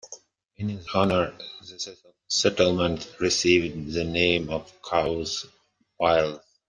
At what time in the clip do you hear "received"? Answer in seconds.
3.19-3.93